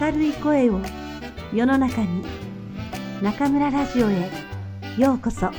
[0.00, 0.80] 明るい声を
[1.52, 2.24] 世の中に
[3.22, 4.30] 中村ラジオへ
[4.98, 5.50] ようこそ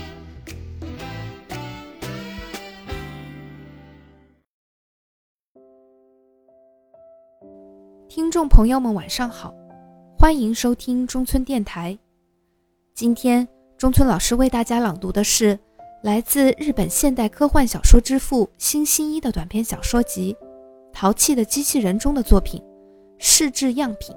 [8.09, 9.53] 听众朋友们晚上好，
[10.17, 11.97] 欢迎收听中村电台。
[12.95, 13.47] 今天
[13.77, 15.57] 中村老师为大家朗读的是
[16.01, 20.33] 来自日本现代科幻小说之父新新一的短篇小说集《
[20.91, 22.61] 淘气的机器人》中的作品。
[23.24, 24.12] 试制样品。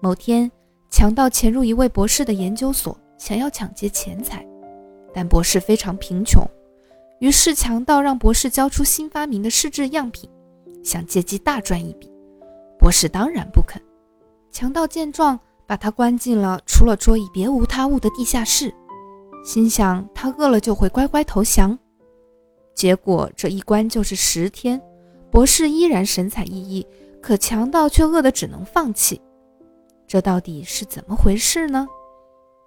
[0.00, 0.50] 某天，
[0.90, 4.44] 强盗潜入一位博士的研究所，想要抢劫钱财，
[5.14, 6.44] 但博士非常贫穷，
[7.20, 10.28] 于是强盗让博士交出新发明的试制样品，
[10.82, 12.10] 想借机大赚一笔。
[12.80, 13.80] 博士当然不肯。
[14.50, 18.74] 强盗见状，把他关进了除了桌椅别无他物的地下室，
[19.44, 21.78] 心想他饿了就会乖乖投降。
[22.74, 24.82] 结果这一关就是十天，
[25.30, 26.84] 博士依然神采奕奕。
[27.28, 29.20] 可强盗却饿得只能放弃，
[30.06, 31.86] 这到底是怎么回事呢？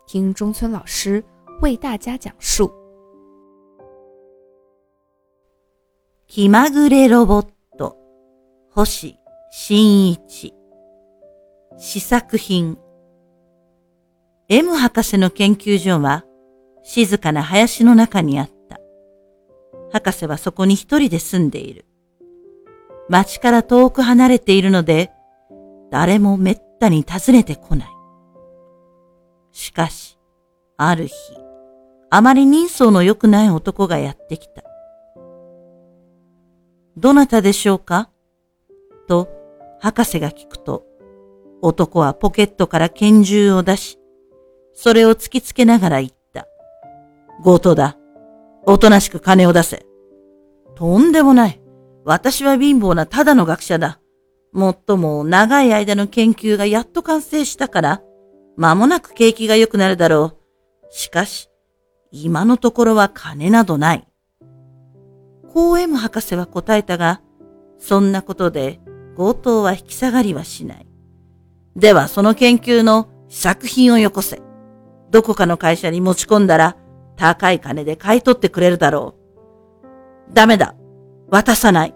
[0.05, 1.23] 听中村老师
[1.63, 2.71] 为大家讲述。
[6.27, 7.97] 気まぐれロボット、
[8.69, 9.17] 星
[9.51, 10.53] 新一。
[11.79, 12.77] 試作品。
[14.47, 16.23] M 博士の研究所は
[16.83, 18.79] 静かな林の中にあった。
[19.91, 21.85] 博士はそこに一人で住んでいる。
[23.11, 25.11] 町から遠く離れているので、
[25.91, 27.89] 誰もめったに訪ねてこない。
[29.51, 30.17] しかし、
[30.77, 31.13] ある日、
[32.09, 34.63] あまり人相の良くない男がやってきた。
[36.95, 38.09] どなたでしょうか？
[39.09, 39.27] と、
[39.81, 40.85] 博士が聞くと、
[41.61, 43.99] 男はポケットから拳銃を出し、
[44.73, 46.47] それを突きつけながら言った。
[47.43, 47.97] 強盗だ。
[48.65, 49.85] おとなしく金を出せ。
[50.75, 51.60] とんでもない。
[52.05, 53.99] 私は貧乏なただの学者だ。
[54.53, 58.01] もっとも長い間の研究がやっと完成したから、
[58.57, 60.37] 間もなく景気が良くなるだろう。
[60.89, 61.49] しかし、
[62.11, 64.07] 今のところは金などない。
[65.53, 67.21] コーエム博士は答えたが、
[67.77, 68.79] そんなことで
[69.15, 70.87] 強盗は引き下がりはしない。
[71.75, 74.41] ではその研究の作品をよこせ。
[75.09, 76.77] どこかの会社に持ち込んだら
[77.15, 79.15] 高い金で買い取ってくれるだろ
[80.29, 80.33] う。
[80.33, 80.75] ダメだ。
[81.31, 81.95] 渡さない。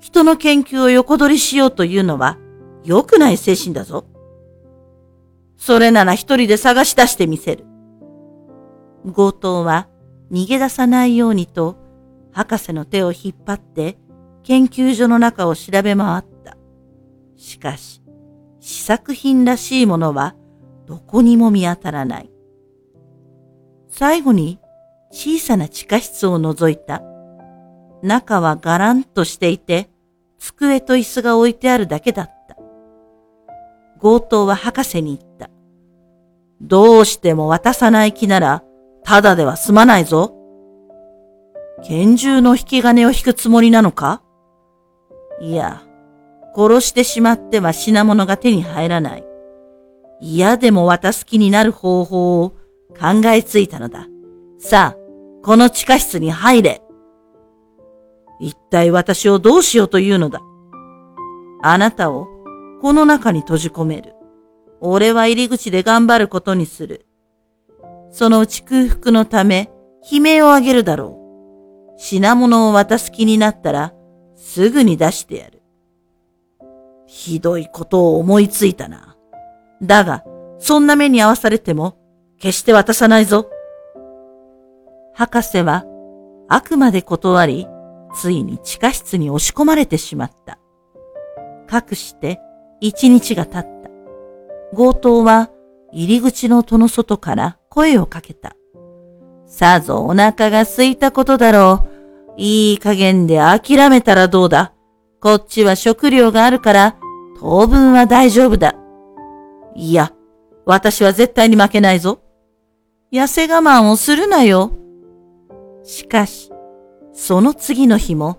[0.00, 2.36] 人の研究を横取りしようというのは
[2.82, 4.04] 良くない精神だぞ。
[5.56, 7.64] それなら一人で探し出してみせる。
[9.14, 9.88] 強盗は
[10.32, 11.76] 逃げ出さないようにと
[12.32, 13.96] 博士の手を引っ張って
[14.42, 16.56] 研究所の中を調べ回った。
[17.36, 18.02] しかし、
[18.58, 20.34] 試作品らしいものは
[20.86, 22.32] どこにも見当たらない。
[23.88, 24.58] 最後に
[25.12, 27.02] 小さな地下室を覗いた。
[28.02, 29.88] 中はガランとしていて、
[30.38, 32.56] 机と椅子が置いてあるだけだった。
[34.00, 35.48] 強盗は博士に言った。
[36.60, 38.64] どうしても渡さない気なら、
[39.04, 40.34] ただでは済まないぞ。
[41.84, 44.22] 拳銃の引き金を引くつもりなのか？
[45.40, 45.82] いや、
[46.54, 49.24] 殺してしまっては品物が手に入らない。
[50.20, 52.50] 嫌でも渡す気になる方法を
[52.90, 54.06] 考えついたのだ。
[54.60, 56.82] さあ、この地下室に入れ。
[58.42, 60.40] 一体私をどうしようというのだ。
[61.62, 62.26] あなたを
[62.80, 64.14] この中に閉じ込める。
[64.80, 67.06] 俺は入り口で頑張ることにする。
[68.10, 69.70] そのうち空腹のため
[70.10, 72.00] 悲鳴を上げるだろう。
[72.00, 73.94] 品物を渡す気になったら
[74.34, 75.62] すぐに出してやる。
[77.06, 79.16] ひどいことを思いついたな。
[79.80, 80.24] だが、
[80.58, 81.96] そんな目に遭わされても
[82.40, 83.48] 決して渡さないぞ。
[85.14, 85.84] 博士は
[86.48, 87.68] あくまで断り、
[88.14, 90.58] ついに地下室に押し込まれてしまった。
[91.66, 92.40] かくして
[92.80, 94.76] 一日が経った。
[94.76, 95.50] 強盗は
[95.92, 98.56] 入り口の戸の外から声をかけた。
[99.46, 101.92] さぞお腹が空いたことだろう。
[102.38, 104.72] いい加減で諦めたらどうだ。
[105.20, 106.96] こっちは食料があるから
[107.38, 108.74] 当分は大丈夫だ。
[109.74, 110.12] いや、
[110.64, 112.20] 私は絶対に負けないぞ。
[113.12, 114.72] 痩せ我慢をするなよ。
[115.82, 116.51] しかし、
[117.12, 118.38] その次の日も、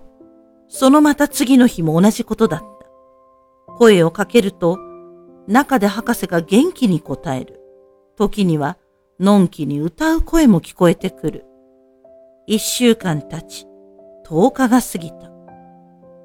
[0.68, 2.66] そのまた次の日も同じことだった。
[3.76, 4.78] 声をかけると、
[5.46, 7.60] 中で博士が元気に答える。
[8.16, 8.78] 時には、
[9.20, 11.44] のんきに歌う声も聞こえてくる。
[12.46, 13.66] 一週間経ち、
[14.28, 15.30] 十日が過ぎた。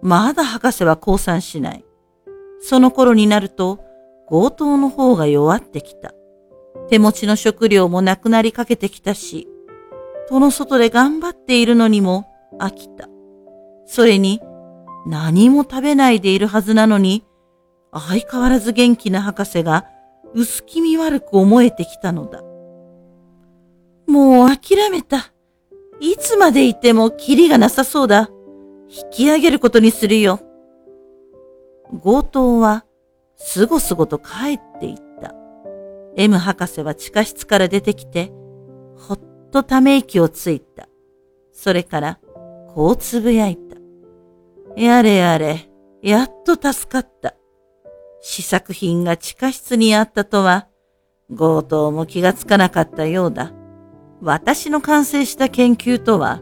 [0.02, 1.86] まだ博士は降参しない。
[2.62, 3.80] その頃になると、
[4.28, 6.14] 強盗の方が弱ってきた。
[6.90, 9.48] 手持ちの食料もなくなりかけてきたし、
[10.28, 12.29] 戸の外で頑張っているのにも
[12.60, 13.10] 飽きた。
[13.86, 14.42] それに、
[15.08, 17.26] 何も食べないでいるはずなのに、
[17.92, 19.86] 相変わらず元気な博士が
[20.34, 22.44] 薄気味悪く思えてきたのだ。
[24.08, 25.34] もう諦めた。
[26.00, 28.30] いつまでいてもキリがなさそうだ。
[28.90, 30.40] 引き上げることにするよ。
[32.04, 32.86] 強盗は
[33.36, 35.34] すごすごと帰っていった。
[36.16, 38.32] M 博士は地下室から出てきて、
[38.98, 39.20] ほっ
[39.52, 40.88] とため息をついた。
[41.54, 42.20] それから、
[42.76, 43.78] こうつぶやいた。
[44.76, 45.70] やれやれ、
[46.02, 47.36] やっと助かった。
[48.22, 50.68] 試作品が地下室にあったとは、
[51.36, 53.52] 強盗も気がつかなかったようだ。
[54.22, 56.42] 私の完成した研究とは、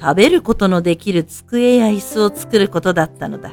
[0.00, 3.52] 食べることのできる机や椅子を作ることだったのだ。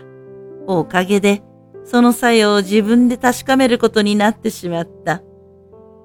[0.67, 1.41] おかげで、
[1.85, 5.21] その作用を自分で確かめることになってしまった。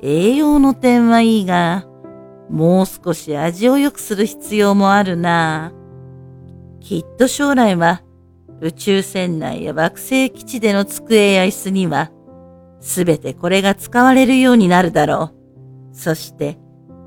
[0.00, 1.86] 栄養の点はいいが、
[2.48, 5.72] もう少し味を良くする必要もあるな。
[6.88, 8.00] きっと将来は
[8.62, 12.10] 宇宙船内や惑星基地での机や椅子には、
[12.80, 15.34] すべてこれが使われるようになるだろ
[15.92, 15.94] う。
[15.94, 16.56] そして、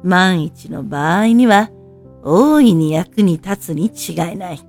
[0.04, 1.72] 万一の場合には、
[2.24, 4.60] 大いに役に立つに違いない。